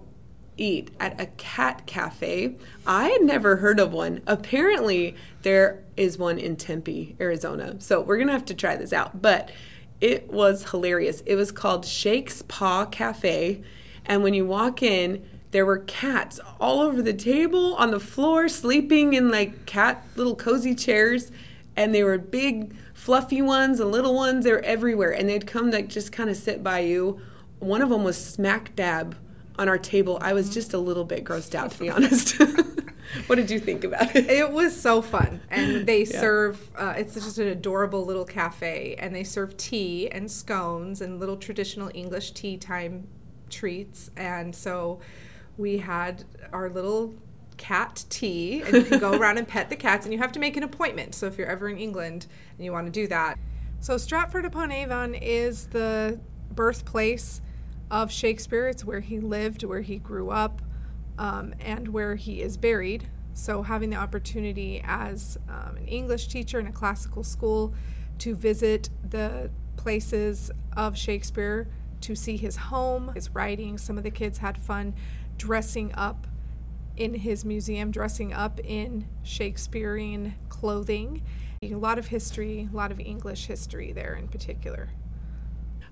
eat 0.58 0.92
at 1.00 1.20
a 1.20 1.28
cat 1.38 1.86
cafe. 1.86 2.56
I 2.86 3.10
had 3.10 3.22
never 3.22 3.58
heard 3.58 3.80
of 3.80 3.94
one. 3.94 4.22
Apparently, 4.28 5.16
there 5.42 5.84
is 5.98 6.18
one 6.18 6.38
in 6.38 6.56
Tempe, 6.56 7.16
Arizona. 7.20 7.76
So 7.80 8.02
we're 8.02 8.18
gonna 8.18 8.32
have 8.32 8.46
to 8.46 8.54
try 8.54 8.76
this 8.76 8.94
out. 8.94 9.22
But 9.22 9.52
it 10.02 10.32
was 10.32 10.72
hilarious. 10.72 11.22
It 11.26 11.36
was 11.36 11.52
called 11.52 11.84
Shakespaw 11.84 12.92
Cafe, 12.92 13.64
and 14.06 14.24
when 14.24 14.34
you 14.34 14.46
walk 14.46 14.84
in, 14.84 15.26
there 15.52 15.66
were 15.66 15.80
cats 15.80 16.40
all 16.60 16.82
over 16.82 17.02
the 17.02 17.14
table, 17.14 17.76
on 17.76 17.92
the 17.92 18.00
floor, 18.00 18.50
sleeping 18.50 19.14
in 19.14 19.32
like 19.32 19.66
cat 19.66 20.06
little 20.16 20.36
cozy 20.36 20.76
chairs, 20.76 21.32
and 21.78 21.96
they 21.96 22.04
were 22.04 22.18
big, 22.18 22.76
fluffy 22.94 23.42
ones 23.42 23.80
and 23.80 23.92
little 23.92 24.14
ones. 24.14 24.44
They 24.44 24.52
were 24.52 24.60
everywhere, 24.60 25.12
and 25.12 25.30
they'd 25.30 25.48
come 25.48 25.72
like 25.72 25.88
just 25.88 26.12
kind 26.12 26.30
of 26.30 26.36
sit 26.36 26.62
by 26.62 26.80
you. 26.80 27.22
One 27.60 27.82
of 27.82 27.90
them 27.90 28.04
was 28.04 28.18
smack 28.18 28.76
dab 28.76 29.16
on 29.58 29.70
our 29.70 29.78
table. 29.78 30.18
I 30.22 30.34
was 30.34 30.50
just 30.50 30.74
a 30.74 30.78
little 30.78 31.04
bit 31.04 31.24
grossed 31.24 31.56
out, 31.56 31.72
to 31.72 31.80
be 31.80 31.90
honest. 31.90 32.42
what 33.28 33.36
did 33.36 33.50
you 33.50 33.60
think 33.60 33.84
about 33.84 34.16
it? 34.16 34.30
It 34.30 34.52
was 34.52 34.80
so 34.80 35.02
fun, 35.02 35.42
and 35.50 35.86
they 35.86 36.06
serve. 36.06 36.70
Uh, 36.78 36.94
it's 36.98 37.14
just 37.14 37.38
an 37.38 37.48
adorable 37.48 38.06
little 38.06 38.26
cafe, 38.26 38.96
and 39.00 39.16
they 39.16 39.24
serve 39.24 39.58
tea 39.58 40.10
and 40.10 40.30
scones 40.30 41.02
and 41.02 41.20
little 41.20 41.38
traditional 41.38 41.90
English 41.94 42.32
tea 42.32 42.58
time 42.58 43.08
treats. 43.50 44.12
And 44.16 44.56
so, 44.56 45.00
we 45.58 45.78
had 45.78 46.24
our 46.52 46.70
little 46.70 47.14
cat 47.58 48.06
tea, 48.10 48.62
and 48.62 48.76
you 48.76 48.84
can 48.84 49.00
go 49.00 49.14
around 49.18 49.38
and 49.38 49.48
pet 49.48 49.70
the 49.70 49.76
cats, 49.76 50.06
and 50.06 50.14
you 50.14 50.20
have 50.20 50.32
to 50.34 50.40
make 50.40 50.58
an 50.58 50.64
appointment. 50.64 51.16
So 51.16 51.28
if 51.28 51.38
you're 51.38 51.48
ever 51.48 51.70
in 51.70 51.78
England 51.78 52.28
and 52.58 52.66
you 52.66 52.72
want 52.72 52.88
to 52.88 52.92
do 52.92 53.08
that, 53.08 53.38
so 53.80 53.98
Stratford 53.98 54.46
upon 54.46 54.72
Avon 54.72 55.14
is 55.14 55.68
the 55.68 56.20
birthplace 56.52 57.42
of 57.90 58.12
Shakespeare. 58.12 58.68
It's 58.68 58.84
where 58.84 59.00
he 59.00 59.20
lived, 59.20 59.64
where 59.64 59.82
he 59.82 59.98
grew 59.98 60.30
up, 60.30 60.62
um, 61.18 61.54
and 61.60 61.88
where 61.90 62.16
he 62.16 62.42
is 62.42 62.58
buried. 62.58 63.08
So, 63.34 63.64
having 63.64 63.90
the 63.90 63.98
opportunity 63.98 64.82
as 64.86 65.38
um, 65.50 65.78
an 65.78 65.88
English 65.88 66.28
teacher 66.28 66.60
in 66.60 66.68
a 66.68 66.72
classical 66.72 67.24
school 67.24 67.74
to 68.20 68.34
visit 68.34 68.90
the 69.10 69.52
places 69.76 70.52
of 70.76 70.98
Shakespeare, 70.98 71.68
to 72.02 72.16
see 72.16 72.38
his 72.38 72.56
home, 72.56 73.12
his 73.14 73.30
writings, 73.32 73.82
some 73.82 73.98
of 73.98 74.04
the 74.04 74.12
kids 74.12 74.38
had 74.38 74.58
fun 74.58 74.94
dressing 75.38 75.94
up 75.96 76.28
in 76.96 77.14
his 77.14 77.44
museum, 77.44 77.92
dressing 77.92 78.32
up 78.32 78.60
in 78.64 79.08
Shakespearean 79.24 80.36
clothing. 80.50 81.22
A 81.62 81.74
lot 81.74 81.98
of 81.98 82.08
history, 82.08 82.70
a 82.72 82.76
lot 82.76 82.92
of 82.92 83.00
English 83.00 83.48
history 83.48 83.92
there 83.92 84.16
in 84.16 84.28
particular. 84.28 84.90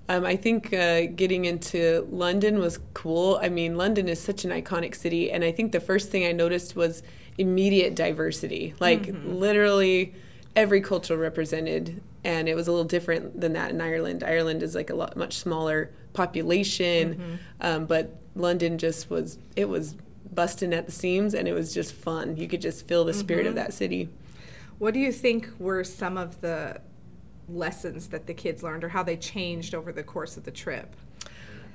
Um, 0.08 0.24
I 0.24 0.36
think 0.36 0.72
uh, 0.74 1.06
getting 1.06 1.46
into 1.46 2.06
London 2.10 2.58
was 2.58 2.78
cool. 2.92 3.38
I 3.42 3.48
mean, 3.48 3.76
London 3.76 4.08
is 4.08 4.20
such 4.20 4.44
an 4.44 4.50
iconic 4.50 4.94
city, 4.94 5.30
and 5.32 5.42
I 5.42 5.50
think 5.50 5.72
the 5.72 5.80
first 5.80 6.10
thing 6.10 6.26
I 6.26 6.32
noticed 6.32 6.76
was 6.76 7.02
immediate 7.38 7.94
diversity. 7.94 8.74
Like 8.80 9.06
literally 9.24 10.14
every 10.54 10.80
culture 10.82 11.16
represented, 11.16 12.02
and 12.22 12.48
it 12.48 12.54
was 12.54 12.68
a 12.68 12.70
little 12.70 12.84
different 12.84 13.40
than 13.40 13.54
that 13.54 13.70
in 13.70 13.80
Ireland. 13.80 14.22
Ireland 14.22 14.62
is 14.62 14.74
like 14.74 14.90
a 14.90 14.94
lot 14.94 15.16
much 15.16 15.38
smaller 15.38 15.90
population, 16.12 17.38
um, 17.60 17.86
but 17.86 18.20
London 18.36 18.76
just 18.78 19.08
was 19.10 19.38
it 19.56 19.68
was 19.68 19.94
busting 20.34 20.74
at 20.74 20.84
the 20.86 20.92
seams, 20.92 21.32
and 21.32 21.48
it 21.48 21.54
was 21.54 21.72
just 21.72 21.92
fun. 21.94 22.36
You 22.36 22.46
could 22.46 22.60
just 22.60 22.86
feel 22.86 23.04
the 23.04 23.14
spirit 23.14 23.46
of 23.46 23.54
that 23.54 23.72
city. 23.72 24.10
What 24.78 24.92
do 24.92 25.00
you 25.00 25.12
think 25.12 25.48
were 25.58 25.82
some 25.84 26.18
of 26.18 26.40
the 26.40 26.80
lessons 27.48 28.08
that 28.08 28.26
the 28.26 28.34
kids 28.34 28.62
learned 28.62 28.84
or 28.84 28.88
how 28.90 29.02
they 29.02 29.16
changed 29.16 29.74
over 29.74 29.92
the 29.92 30.02
course 30.02 30.36
of 30.36 30.44
the 30.44 30.50
trip? 30.50 30.94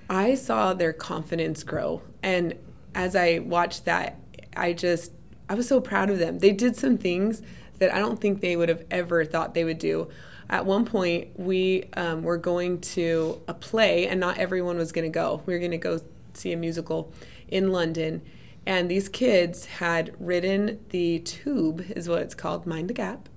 I 0.09 0.35
saw 0.35 0.73
their 0.73 0.93
confidence 0.93 1.63
grow. 1.63 2.01
And 2.23 2.55
as 2.95 3.15
I 3.15 3.39
watched 3.39 3.85
that, 3.85 4.19
I 4.55 4.73
just, 4.73 5.11
I 5.47 5.53
was 5.53 5.67
so 5.67 5.79
proud 5.79 6.09
of 6.09 6.19
them. 6.19 6.39
They 6.39 6.51
did 6.51 6.75
some 6.75 6.97
things 6.97 7.41
that 7.77 7.93
I 7.93 7.99
don't 7.99 8.19
think 8.19 8.41
they 8.41 8.55
would 8.55 8.69
have 8.69 8.85
ever 8.91 9.23
thought 9.25 9.53
they 9.53 9.63
would 9.63 9.79
do. 9.79 10.09
At 10.49 10.65
one 10.65 10.83
point, 10.83 11.39
we 11.39 11.85
um, 11.93 12.23
were 12.23 12.37
going 12.37 12.81
to 12.81 13.39
a 13.47 13.53
play, 13.53 14.07
and 14.07 14.19
not 14.19 14.39
everyone 14.39 14.77
was 14.77 14.91
going 14.91 15.05
to 15.05 15.13
go. 15.13 15.43
We 15.45 15.53
were 15.53 15.59
going 15.59 15.71
to 15.71 15.77
go 15.77 16.01
see 16.33 16.51
a 16.53 16.57
musical 16.57 17.13
in 17.47 17.71
London. 17.71 18.21
And 18.69 18.87
these 18.87 19.09
kids 19.09 19.65
had 19.65 20.13
ridden 20.19 20.79
the 20.89 21.17
tube, 21.21 21.83
is 21.95 22.07
what 22.07 22.21
it's 22.21 22.35
called, 22.35 22.67
Mind 22.67 22.87
the 22.87 22.93
Gap. 22.93 23.27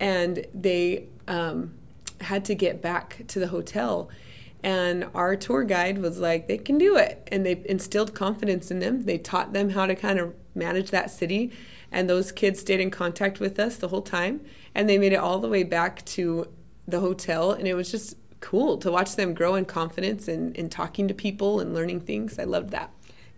And 0.00 0.46
they 0.54 1.04
um, 1.28 1.74
had 2.22 2.46
to 2.46 2.54
get 2.54 2.80
back 2.80 3.24
to 3.28 3.38
the 3.38 3.48
hotel. 3.48 4.08
And 4.62 5.10
our 5.14 5.36
tour 5.36 5.64
guide 5.64 5.98
was 5.98 6.18
like, 6.18 6.48
they 6.48 6.56
can 6.56 6.78
do 6.78 6.96
it. 6.96 7.28
And 7.30 7.44
they 7.44 7.62
instilled 7.66 8.14
confidence 8.14 8.70
in 8.70 8.78
them. 8.78 9.02
They 9.02 9.18
taught 9.18 9.52
them 9.52 9.68
how 9.68 9.84
to 9.84 9.94
kind 9.94 10.18
of 10.18 10.34
manage 10.54 10.90
that 10.92 11.10
city. 11.10 11.52
And 11.92 12.08
those 12.08 12.32
kids 12.32 12.60
stayed 12.60 12.80
in 12.80 12.90
contact 12.90 13.38
with 13.38 13.60
us 13.60 13.76
the 13.76 13.88
whole 13.88 14.00
time. 14.00 14.40
And 14.74 14.88
they 14.88 14.96
made 14.96 15.12
it 15.12 15.16
all 15.16 15.40
the 15.40 15.48
way 15.50 15.62
back 15.62 16.02
to 16.16 16.48
the 16.88 17.00
hotel. 17.00 17.52
And 17.52 17.68
it 17.68 17.74
was 17.74 17.90
just 17.90 18.16
cool 18.40 18.78
to 18.78 18.90
watch 18.90 19.14
them 19.16 19.34
grow 19.34 19.56
in 19.56 19.66
confidence 19.66 20.26
and 20.26 20.56
in 20.56 20.70
talking 20.70 21.06
to 21.06 21.12
people 21.12 21.60
and 21.60 21.74
learning 21.74 22.00
things. 22.00 22.38
I 22.38 22.44
loved 22.44 22.70
that. 22.70 22.90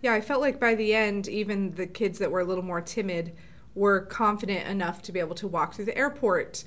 Yeah, 0.03 0.13
I 0.13 0.19
felt 0.21 0.41
like 0.41 0.59
by 0.59 0.75
the 0.75 0.93
end, 0.93 1.29
even 1.29 1.71
the 1.75 1.87
kids 1.87 2.19
that 2.19 2.29
were 2.29 2.41
a 2.41 2.43
little 2.43 2.63
more 2.63 2.81
timid 2.81 3.31
were 3.73 4.01
confident 4.01 4.67
enough 4.67 5.01
to 5.03 5.13
be 5.13 5.19
able 5.21 5.33
to 5.35 5.47
walk 5.47 5.73
through 5.73 5.85
the 5.85 5.97
airport, 5.97 6.65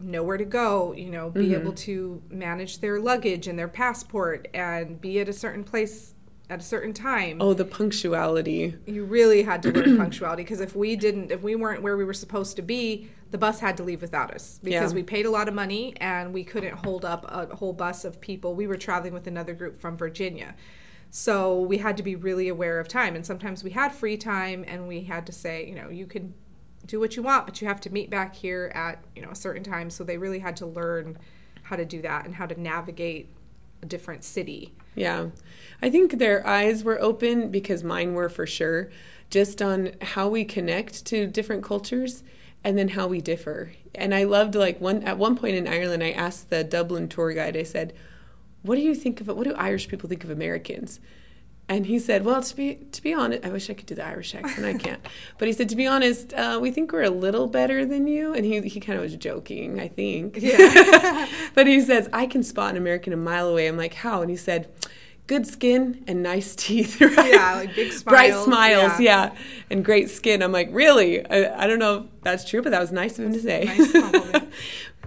know 0.00 0.24
where 0.24 0.36
to 0.36 0.44
go, 0.44 0.92
you 0.92 1.08
know, 1.08 1.30
be 1.30 1.42
Mm-hmm. 1.46 1.54
able 1.54 1.72
to 1.72 2.20
manage 2.30 2.80
their 2.80 2.98
luggage 3.00 3.46
and 3.46 3.56
their 3.56 3.68
passport 3.68 4.48
and 4.52 5.00
be 5.00 5.20
at 5.20 5.28
a 5.28 5.32
certain 5.32 5.62
place 5.62 6.14
at 6.50 6.58
a 6.58 6.62
certain 6.64 6.92
time. 6.92 7.38
Oh, 7.40 7.54
the 7.54 7.64
punctuality. 7.64 8.74
You 8.86 9.04
really 9.04 9.44
had 9.44 9.62
to 9.62 9.70
learn 9.72 9.96
punctuality 10.04 10.42
because 10.42 10.60
if 10.60 10.74
we 10.74 10.96
didn't, 10.96 11.30
if 11.30 11.42
we 11.42 11.54
weren't 11.54 11.80
where 11.80 11.96
we 11.96 12.04
were 12.04 12.12
supposed 12.12 12.56
to 12.56 12.62
be, 12.62 13.08
the 13.30 13.38
bus 13.38 13.60
had 13.60 13.76
to 13.76 13.84
leave 13.84 14.02
without 14.02 14.34
us 14.34 14.58
because 14.64 14.90
Yeah. 14.92 14.96
we 14.96 15.04
paid 15.04 15.26
a 15.26 15.30
lot 15.30 15.46
of 15.46 15.54
money 15.54 15.94
and 16.00 16.34
we 16.34 16.42
couldn't 16.42 16.74
hold 16.74 17.04
up 17.04 17.24
a 17.28 17.54
whole 17.54 17.72
bus 17.72 18.04
of 18.04 18.20
people. 18.20 18.56
We 18.56 18.66
were 18.66 18.76
traveling 18.76 19.14
with 19.14 19.28
another 19.28 19.54
group 19.54 19.80
from 19.80 19.96
Virginia. 19.96 20.56
So 21.16 21.60
we 21.60 21.78
had 21.78 21.96
to 21.98 22.02
be 22.02 22.16
really 22.16 22.48
aware 22.48 22.80
of 22.80 22.88
time. 22.88 23.14
And 23.14 23.24
sometimes 23.24 23.62
we 23.62 23.70
had 23.70 23.92
free 23.92 24.16
time 24.16 24.64
and 24.66 24.88
we 24.88 25.04
had 25.04 25.26
to 25.26 25.32
say, 25.32 25.64
you 25.64 25.76
know, 25.76 25.88
you 25.88 26.06
can 26.06 26.34
do 26.86 26.98
what 26.98 27.14
you 27.14 27.22
want, 27.22 27.46
but 27.46 27.60
you 27.60 27.68
have 27.68 27.80
to 27.82 27.90
meet 27.90 28.10
back 28.10 28.34
here 28.34 28.72
at, 28.74 28.98
you 29.14 29.22
know, 29.22 29.30
a 29.30 29.36
certain 29.36 29.62
time. 29.62 29.90
So 29.90 30.02
they 30.02 30.18
really 30.18 30.40
had 30.40 30.56
to 30.56 30.66
learn 30.66 31.16
how 31.62 31.76
to 31.76 31.84
do 31.84 32.02
that 32.02 32.24
and 32.24 32.34
how 32.34 32.46
to 32.46 32.60
navigate 32.60 33.28
a 33.80 33.86
different 33.86 34.24
city. 34.24 34.74
Yeah. 34.96 35.28
I 35.80 35.88
think 35.88 36.18
their 36.18 36.44
eyes 36.44 36.82
were 36.82 37.00
open 37.00 37.48
because 37.48 37.84
mine 37.84 38.14
were 38.14 38.28
for 38.28 38.44
sure, 38.44 38.90
just 39.30 39.62
on 39.62 39.92
how 40.02 40.28
we 40.28 40.44
connect 40.44 41.04
to 41.06 41.28
different 41.28 41.62
cultures 41.62 42.24
and 42.64 42.76
then 42.76 42.88
how 42.88 43.06
we 43.06 43.20
differ. 43.20 43.70
And 43.94 44.12
I 44.12 44.24
loved 44.24 44.56
like 44.56 44.80
one 44.80 45.04
at 45.04 45.16
one 45.16 45.36
point 45.36 45.54
in 45.54 45.68
Ireland 45.68 46.02
I 46.02 46.10
asked 46.10 46.50
the 46.50 46.64
Dublin 46.64 47.08
tour 47.08 47.32
guide, 47.32 47.56
I 47.56 47.62
said, 47.62 47.92
What 48.64 48.76
do 48.76 48.80
you 48.80 48.94
think 48.94 49.20
of 49.20 49.28
it? 49.28 49.36
what 49.36 49.44
do 49.44 49.54
Irish 49.54 49.88
people 49.88 50.08
think 50.08 50.24
of 50.24 50.30
Americans? 50.30 50.98
And 51.68 51.86
he 51.86 51.98
said, 51.98 52.24
"Well, 52.24 52.42
to 52.42 52.56
be 52.56 52.74
to 52.92 53.02
be 53.02 53.14
honest, 53.14 53.44
I 53.44 53.48
wish 53.48 53.70
I 53.70 53.74
could 53.74 53.86
do 53.86 53.94
the 53.94 54.04
Irish 54.04 54.34
accent. 54.34 54.66
I 54.66 54.74
can't. 54.74 55.00
but 55.38 55.48
he 55.48 55.54
said, 55.54 55.70
to 55.70 55.76
be 55.76 55.86
honest, 55.86 56.34
uh, 56.34 56.58
we 56.60 56.70
think 56.70 56.92
we're 56.92 57.04
a 57.04 57.10
little 57.10 57.46
better 57.46 57.86
than 57.86 58.06
you." 58.06 58.34
And 58.34 58.44
he 58.44 58.60
he 58.62 58.80
kind 58.80 58.98
of 58.98 59.02
was 59.02 59.16
joking, 59.16 59.80
I 59.80 59.88
think. 59.88 60.38
Yeah. 60.40 61.26
but 61.54 61.66
he 61.66 61.80
says, 61.80 62.08
"I 62.12 62.26
can 62.26 62.42
spot 62.42 62.72
an 62.72 62.76
American 62.76 63.12
a 63.12 63.16
mile 63.16 63.48
away." 63.48 63.66
I'm 63.66 63.78
like, 63.78 63.94
"How?" 63.94 64.20
And 64.20 64.30
he 64.30 64.36
said, 64.36 64.68
"Good 65.26 65.46
skin 65.46 66.04
and 66.06 66.22
nice 66.22 66.54
teeth, 66.54 67.00
right? 67.16 67.32
Yeah, 67.32 67.54
like 67.54 67.74
big 67.74 67.92
smiles. 67.92 68.02
bright 68.02 68.34
smiles, 68.34 69.00
yeah. 69.00 69.32
yeah. 69.32 69.38
and 69.70 69.82
great 69.82 70.10
skin." 70.10 70.42
I'm 70.42 70.52
like, 70.52 70.68
"Really? 70.70 71.24
I, 71.26 71.64
I 71.64 71.66
don't 71.66 71.78
know 71.78 71.96
if 71.96 72.22
that's 72.22 72.44
true, 72.48 72.60
but 72.60 72.72
that 72.72 72.80
was 72.80 72.92
nice 72.92 73.18
of 73.18 73.24
him 73.24 73.32
to 73.32 73.40
say." 73.40 73.64
nice. 73.64 74.33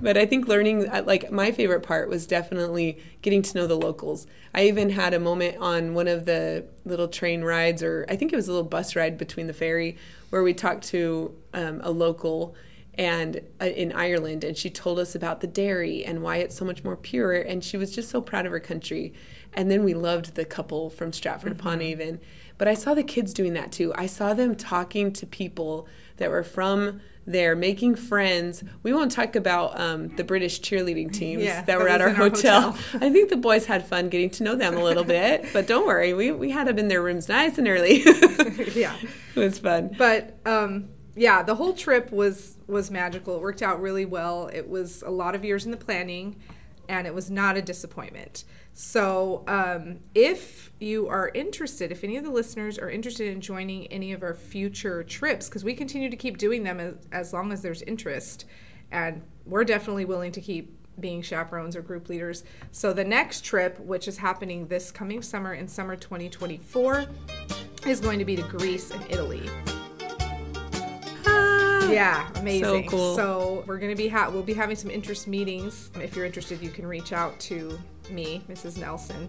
But 0.01 0.17
I 0.17 0.25
think 0.25 0.47
learning, 0.47 0.89
uh, 0.89 1.03
like 1.05 1.31
my 1.31 1.51
favorite 1.51 1.81
part 1.81 2.09
was 2.09 2.27
definitely 2.27 2.99
getting 3.21 3.41
to 3.41 3.57
know 3.57 3.67
the 3.67 3.77
locals. 3.77 4.27
I 4.53 4.67
even 4.67 4.89
had 4.89 5.13
a 5.13 5.19
moment 5.19 5.57
on 5.57 5.93
one 5.93 6.07
of 6.07 6.25
the 6.25 6.65
little 6.85 7.07
train 7.07 7.43
rides, 7.43 7.81
or 7.81 8.05
I 8.09 8.15
think 8.15 8.31
it 8.31 8.35
was 8.35 8.47
a 8.47 8.51
little 8.51 8.67
bus 8.67 8.95
ride 8.95 9.17
between 9.17 9.47
the 9.47 9.53
ferry, 9.53 9.97
where 10.29 10.43
we 10.43 10.53
talked 10.53 10.87
to 10.89 11.33
um, 11.53 11.81
a 11.83 11.91
local 11.91 12.55
and 12.97 13.41
uh, 13.61 13.65
in 13.65 13.91
Ireland, 13.91 14.43
and 14.43 14.57
she 14.57 14.69
told 14.69 14.97
us 14.99 15.13
about 15.13 15.41
the 15.41 15.47
dairy 15.47 16.03
and 16.03 16.23
why 16.23 16.37
it's 16.37 16.55
so 16.55 16.65
much 16.65 16.83
more 16.83 16.95
pure, 16.95 17.33
and 17.33 17.63
she 17.63 17.77
was 17.77 17.93
just 17.93 18.09
so 18.09 18.21
proud 18.21 18.45
of 18.45 18.51
her 18.51 18.59
country. 18.59 19.13
And 19.53 19.71
then 19.71 19.83
we 19.83 19.93
loved 19.93 20.35
the 20.35 20.45
couple 20.45 20.89
from 20.89 21.13
Stratford 21.13 21.51
upon 21.51 21.81
Avon. 21.81 22.19
But 22.57 22.67
I 22.67 22.73
saw 22.73 22.93
the 22.93 23.03
kids 23.03 23.33
doing 23.33 23.53
that 23.53 23.71
too. 23.71 23.93
I 23.95 24.07
saw 24.07 24.33
them 24.33 24.55
talking 24.55 25.13
to 25.13 25.25
people 25.25 25.87
that 26.17 26.29
were 26.29 26.43
from 26.43 27.01
there, 27.25 27.55
making 27.57 27.95
friends. 27.95 28.63
We 28.83 28.93
won't 28.93 29.11
talk 29.11 29.35
about 29.35 29.77
um, 29.79 30.15
the 30.15 30.23
British 30.23 30.61
cheerleading 30.61 31.11
teams 31.11 31.43
Yeah, 31.43 31.61
that 31.63 31.77
were 31.77 31.89
at 31.89 31.99
our 31.99 32.11
hotel. 32.11 32.71
hotel. 32.71 33.01
I 33.05 33.11
think 33.11 33.29
the 33.29 33.35
boys 33.35 33.65
had 33.65 33.85
fun 33.85 34.07
getting 34.09 34.29
to 34.31 34.43
know 34.43 34.55
them 34.55 34.77
a 34.77 34.83
little 34.83 35.03
bit. 35.03 35.45
But 35.53 35.67
don't 35.67 35.85
worry, 35.85 36.13
we, 36.13 36.31
we 36.31 36.51
had 36.51 36.67
them 36.67 36.77
in 36.79 36.87
their 36.87 37.01
rooms 37.01 37.27
nice 37.27 37.57
and 37.57 37.67
early. 37.67 38.01
yeah. 38.75 38.95
it 39.35 39.39
was 39.39 39.59
fun. 39.59 39.93
but 39.97 40.37
um, 40.45 40.87
yeah, 41.15 41.41
the 41.43 41.55
whole 41.55 41.73
trip 41.73 42.11
was 42.11 42.57
was 42.67 42.91
magical. 42.91 43.35
It 43.35 43.41
worked 43.41 43.61
out 43.61 43.81
really 43.81 44.05
well. 44.05 44.49
It 44.53 44.69
was 44.69 45.01
a 45.01 45.09
lot 45.09 45.35
of 45.35 45.43
years 45.43 45.65
in 45.65 45.71
the 45.71 45.77
planning, 45.77 46.35
and 46.89 47.07
it 47.07 47.13
was 47.13 47.29
not 47.29 47.57
a 47.57 47.61
disappointment. 47.61 48.43
So, 48.73 49.43
um, 49.47 49.99
if 50.13 50.71
you 50.79 51.07
are 51.07 51.31
interested, 51.33 51.91
if 51.91 52.03
any 52.03 52.15
of 52.17 52.23
the 52.23 52.29
listeners 52.29 52.77
are 52.77 52.89
interested 52.89 53.27
in 53.31 53.41
joining 53.41 53.87
any 53.87 54.13
of 54.13 54.21
our 54.21 54.35
future 54.35 55.03
trips, 55.03 55.49
because 55.49 55.63
we 55.63 55.73
continue 55.73 56.09
to 56.09 56.15
keep 56.15 56.37
doing 56.37 56.63
them 56.63 56.79
as, 56.79 56.95
as 57.11 57.33
long 57.33 57.51
as 57.51 57.63
there's 57.63 57.81
interest, 57.81 58.45
and 58.91 59.23
we're 59.45 59.63
definitely 59.63 60.05
willing 60.05 60.31
to 60.31 60.41
keep 60.41 60.73
being 60.99 61.21
chaperones 61.21 61.75
or 61.75 61.81
group 61.81 62.07
leaders. 62.09 62.43
So, 62.71 62.93
the 62.93 63.03
next 63.03 63.43
trip, 63.43 63.79
which 63.79 64.07
is 64.07 64.17
happening 64.17 64.67
this 64.67 64.91
coming 64.91 65.21
summer 65.21 65.53
in 65.53 65.67
summer 65.67 65.95
2024, 65.95 67.07
is 67.87 67.99
going 67.99 68.19
to 68.19 68.25
be 68.25 68.35
to 68.35 68.43
Greece 68.43 68.91
and 68.91 69.03
Italy. 69.09 69.41
Yeah, 71.93 72.29
amazing. 72.35 72.87
cool. 72.87 73.15
So 73.15 73.63
we're 73.65 73.77
gonna 73.79 73.95
be 73.95 74.07
ha- 74.07 74.29
we'll 74.29 74.43
be 74.43 74.53
having 74.53 74.75
some 74.75 74.91
interest 74.91 75.27
meetings. 75.27 75.89
If 75.95 76.15
you're 76.15 76.25
interested, 76.25 76.61
you 76.61 76.69
can 76.69 76.85
reach 76.85 77.13
out 77.13 77.39
to 77.41 77.79
me, 78.09 78.43
Mrs. 78.49 78.77
Nelson, 78.77 79.27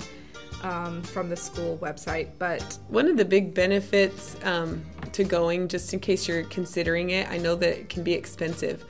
um, 0.63 1.03
from 1.03 1.29
the 1.29 1.37
school 1.37 1.79
website. 1.79 2.31
But 2.39 2.79
One 2.89 3.09
of 3.09 3.17
the 3.17 3.25
big 3.25 3.55
benefits 3.55 4.37
um, 4.45 4.85
to 5.13 5.25
going, 5.25 5.69
just 5.69 5.93
in 5.93 6.01
case 6.01 6.29
you're 6.29 6.45
considering 6.45 7.11
it, 7.11 7.29
I 7.31 7.39
know 7.39 7.55
that 7.57 7.79
it 7.81 7.89
can 7.89 8.03
be 8.03 8.13
expensive, 8.13 8.85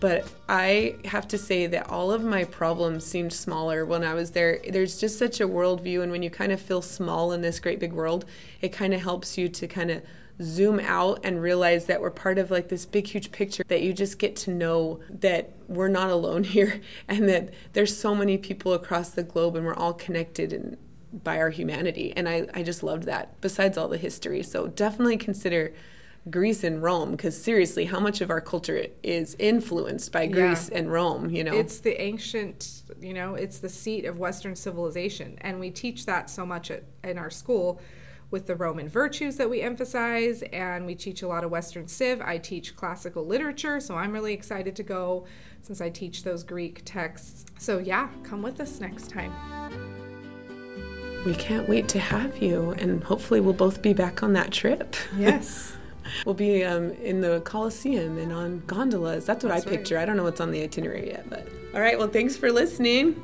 but 0.00 0.28
I 0.48 0.96
have 1.04 1.28
to 1.28 1.38
say 1.38 1.66
that 1.68 1.88
all 1.88 2.10
of 2.12 2.22
my 2.24 2.44
problems 2.44 3.04
seemed 3.04 3.32
smaller 3.32 3.84
when 3.84 4.02
I 4.04 4.14
was 4.14 4.32
there. 4.32 4.60
There's 4.68 4.98
just 4.98 5.18
such 5.18 5.40
a 5.40 5.46
worldview, 5.48 6.02
and 6.02 6.10
when 6.10 6.22
you 6.22 6.30
kind 6.30 6.50
of 6.52 6.60
feel 6.60 6.82
small 6.82 7.32
in 7.32 7.40
this 7.40 7.60
great 7.60 7.78
big 7.78 7.92
world, 7.92 8.24
it 8.60 8.72
kind 8.72 8.92
of 8.94 9.00
helps 9.00 9.38
you 9.38 9.48
to 9.48 9.66
kind 9.68 9.90
of 9.92 10.02
zoom 10.40 10.80
out 10.80 11.20
and 11.24 11.42
realize 11.42 11.86
that 11.86 12.00
we're 12.00 12.10
part 12.10 12.38
of 12.38 12.50
like 12.50 12.68
this 12.68 12.86
big 12.86 13.06
huge 13.06 13.30
picture 13.32 13.62
that 13.68 13.82
you 13.82 13.92
just 13.92 14.18
get 14.18 14.34
to 14.34 14.50
know 14.50 15.00
that 15.10 15.52
we're 15.68 15.88
not 15.88 16.10
alone 16.10 16.44
here 16.56 16.80
and 17.08 17.28
that 17.28 17.50
there's 17.72 17.96
so 17.96 18.14
many 18.14 18.38
people 18.38 18.72
across 18.72 19.10
the 19.10 19.22
globe 19.22 19.56
and 19.56 19.66
we're 19.66 19.74
all 19.74 19.92
connected 19.92 20.52
and 20.52 20.76
by 21.12 21.38
our 21.38 21.50
humanity. 21.50 22.12
And 22.16 22.28
I, 22.28 22.46
I 22.54 22.62
just 22.62 22.82
loved 22.82 23.04
that, 23.04 23.40
besides 23.40 23.76
all 23.76 23.88
the 23.88 23.98
history. 23.98 24.42
So 24.42 24.68
definitely 24.68 25.18
consider 25.18 25.74
Greece 26.30 26.62
and 26.62 26.82
Rome, 26.82 27.10
because 27.12 27.40
seriously, 27.40 27.86
how 27.86 27.98
much 27.98 28.20
of 28.20 28.30
our 28.30 28.40
culture 28.40 28.86
is 29.02 29.34
influenced 29.40 30.12
by 30.12 30.28
Greece 30.28 30.68
and 30.68 30.90
Rome, 30.90 31.30
you 31.30 31.42
know? 31.42 31.52
it's 31.52 31.80
the 31.80 32.00
ancient, 32.00 32.82
you 33.00 33.12
know, 33.12 33.34
it's 33.34 33.58
the 33.58 33.68
seat 33.68 34.04
of 34.04 34.20
Western 34.20 34.54
civilization, 34.54 35.36
and 35.40 35.58
we 35.58 35.70
teach 35.70 36.06
that 36.06 36.30
so 36.30 36.46
much 36.46 36.70
at, 36.70 36.84
in 37.02 37.18
our 37.18 37.30
school 37.30 37.80
with 38.32 38.46
the 38.46 38.56
Roman 38.56 38.88
virtues 38.88 39.36
that 39.36 39.48
we 39.48 39.60
emphasize, 39.60 40.42
and 40.52 40.86
we 40.86 40.94
teach 40.96 41.22
a 41.22 41.28
lot 41.28 41.44
of 41.44 41.50
Western 41.50 41.86
Civ. 41.86 42.20
I 42.22 42.38
teach 42.38 42.74
classical 42.74 43.24
literature, 43.24 43.78
so 43.78 43.94
I'm 43.94 44.10
really 44.10 44.32
excited 44.32 44.74
to 44.76 44.82
go 44.82 45.26
since 45.60 45.80
I 45.80 45.90
teach 45.90 46.24
those 46.24 46.42
Greek 46.42 46.82
texts. 46.84 47.44
So 47.58 47.78
yeah, 47.78 48.08
come 48.24 48.42
with 48.42 48.58
us 48.58 48.80
next 48.80 49.10
time. 49.10 49.32
we 51.24 51.34
can't 51.34 51.68
wait 51.68 51.86
to 51.90 52.00
have 52.00 52.38
you, 52.42 52.70
and 52.78 53.04
hopefully 53.04 53.38
we'll 53.38 53.52
both 53.52 53.80
be 53.82 53.92
back 53.92 54.22
on 54.24 54.32
that 54.32 54.50
trip. 54.50 54.96
Yes. 55.16 55.76
we'll 56.26 56.34
be 56.34 56.64
um, 56.64 56.90
in 56.94 57.20
the 57.20 57.40
Coliseum 57.42 58.18
and 58.18 58.32
on 58.32 58.62
gondolas. 58.66 59.24
That's 59.24 59.44
what 59.44 59.50
That's 59.50 59.66
I 59.66 59.70
right. 59.70 59.78
picture. 59.78 59.98
I 59.98 60.04
don't 60.04 60.16
know 60.16 60.24
what's 60.24 60.40
on 60.40 60.50
the 60.50 60.62
itinerary 60.62 61.10
yet, 61.10 61.30
but 61.30 61.46
all 61.74 61.80
right. 61.80 61.96
Well, 61.98 62.08
thanks 62.08 62.36
for 62.36 62.50
listening. 62.50 63.22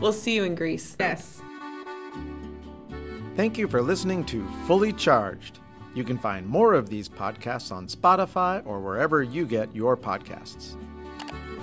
We'll 0.00 0.12
see 0.12 0.34
you 0.34 0.44
in 0.44 0.54
Greece. 0.54 0.96
yes. 1.00 1.41
Thank 3.34 3.56
you 3.56 3.66
for 3.66 3.80
listening 3.80 4.26
to 4.26 4.46
Fully 4.66 4.92
Charged. 4.92 5.58
You 5.94 6.04
can 6.04 6.18
find 6.18 6.46
more 6.46 6.74
of 6.74 6.90
these 6.90 7.08
podcasts 7.08 7.72
on 7.72 7.86
Spotify 7.86 8.62
or 8.66 8.78
wherever 8.78 9.22
you 9.22 9.46
get 9.46 9.74
your 9.74 9.96
podcasts. 9.96 10.76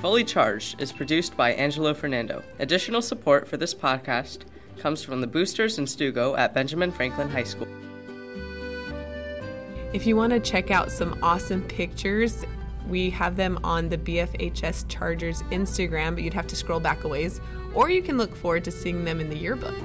Fully 0.01 0.23
Charged 0.23 0.81
is 0.81 0.91
produced 0.91 1.38
by 1.38 1.53
Angelo 1.53 1.93
Fernando. 1.93 2.41
Additional 2.57 3.03
support 3.03 3.47
for 3.47 3.57
this 3.57 3.75
podcast 3.75 4.45
comes 4.79 5.03
from 5.03 5.21
the 5.21 5.27
boosters 5.27 5.77
and 5.77 5.88
Stugo 5.88 6.35
at 6.39 6.55
Benjamin 6.55 6.91
Franklin 6.91 7.29
High 7.29 7.43
School. 7.43 7.67
If 9.93 10.07
you 10.07 10.15
want 10.15 10.33
to 10.33 10.39
check 10.39 10.71
out 10.71 10.91
some 10.91 11.19
awesome 11.21 11.61
pictures, 11.61 12.45
we 12.88 13.11
have 13.11 13.35
them 13.35 13.59
on 13.63 13.89
the 13.89 13.97
BFHS 13.99 14.88
Chargers 14.88 15.43
Instagram, 15.51 16.15
but 16.15 16.23
you'd 16.23 16.33
have 16.33 16.47
to 16.47 16.55
scroll 16.55 16.79
back 16.79 17.03
a 17.03 17.07
ways, 17.07 17.39
or 17.75 17.91
you 17.91 18.01
can 18.01 18.17
look 18.17 18.35
forward 18.35 18.63
to 18.63 18.71
seeing 18.71 19.05
them 19.05 19.19
in 19.19 19.29
the 19.29 19.38
yearbook. 19.38 19.77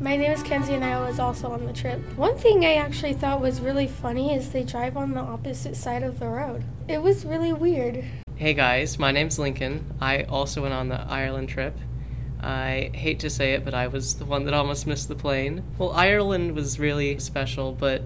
My 0.00 0.16
name 0.16 0.30
is 0.30 0.44
Kenzie 0.44 0.74
and 0.74 0.84
I 0.84 1.00
was 1.00 1.18
also 1.18 1.50
on 1.50 1.66
the 1.66 1.72
trip. 1.72 1.98
One 2.16 2.38
thing 2.38 2.64
I 2.64 2.74
actually 2.74 3.14
thought 3.14 3.40
was 3.40 3.60
really 3.60 3.88
funny 3.88 4.32
is 4.32 4.52
they 4.52 4.62
drive 4.62 4.96
on 4.96 5.10
the 5.10 5.20
opposite 5.20 5.74
side 5.74 6.04
of 6.04 6.20
the 6.20 6.28
road. 6.28 6.62
It 6.86 7.02
was 7.02 7.24
really 7.24 7.52
weird. 7.52 8.04
Hey 8.36 8.54
guys, 8.54 8.96
my 8.96 9.10
name's 9.10 9.40
Lincoln. 9.40 9.92
I 10.00 10.22
also 10.22 10.62
went 10.62 10.72
on 10.72 10.88
the 10.88 11.00
Ireland 11.00 11.48
trip. 11.48 11.76
I 12.40 12.92
hate 12.94 13.18
to 13.20 13.30
say 13.30 13.54
it, 13.54 13.64
but 13.64 13.74
I 13.74 13.88
was 13.88 14.14
the 14.14 14.24
one 14.24 14.44
that 14.44 14.54
almost 14.54 14.86
missed 14.86 15.08
the 15.08 15.16
plane. 15.16 15.64
Well, 15.78 15.90
Ireland 15.90 16.54
was 16.54 16.78
really 16.78 17.18
special, 17.18 17.72
but 17.72 18.02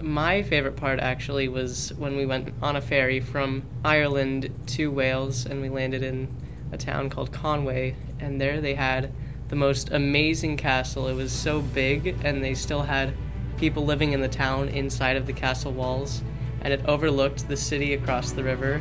my 0.00 0.42
favorite 0.42 0.76
part 0.76 1.00
actually 1.00 1.48
was 1.48 1.92
when 1.98 2.16
we 2.16 2.24
went 2.24 2.54
on 2.62 2.76
a 2.76 2.80
ferry 2.80 3.20
from 3.20 3.64
Ireland 3.84 4.50
to 4.68 4.90
Wales 4.90 5.44
and 5.44 5.60
we 5.60 5.68
landed 5.68 6.02
in 6.02 6.34
a 6.72 6.78
town 6.78 7.10
called 7.10 7.30
Conway, 7.30 7.94
and 8.18 8.40
there 8.40 8.62
they 8.62 8.74
had 8.74 9.12
the 9.50 9.56
most 9.56 9.90
amazing 9.90 10.56
castle. 10.56 11.08
It 11.08 11.14
was 11.14 11.32
so 11.32 11.60
big, 11.60 12.16
and 12.24 12.42
they 12.42 12.54
still 12.54 12.82
had 12.82 13.12
people 13.58 13.84
living 13.84 14.12
in 14.12 14.20
the 14.20 14.28
town 14.28 14.68
inside 14.68 15.16
of 15.16 15.26
the 15.26 15.32
castle 15.32 15.72
walls, 15.72 16.22
and 16.62 16.72
it 16.72 16.80
overlooked 16.86 17.48
the 17.48 17.56
city 17.56 17.92
across 17.92 18.30
the 18.30 18.44
river. 18.44 18.80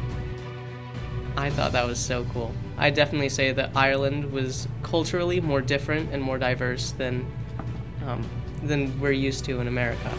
I 1.35 1.49
thought 1.49 1.71
that 1.71 1.85
was 1.85 1.99
so 1.99 2.23
cool. 2.33 2.53
I 2.77 2.91
definitely 2.91 3.29
say 3.29 3.51
that 3.51 3.71
Ireland 3.75 4.31
was 4.31 4.67
culturally 4.83 5.41
more 5.41 5.61
different 5.61 6.13
and 6.13 6.21
more 6.21 6.37
diverse 6.37 6.91
than 6.91 7.25
um, 8.05 8.27
than 8.63 8.99
we're 8.99 9.11
used 9.11 9.45
to 9.45 9.59
in 9.59 9.67
America. 9.67 10.11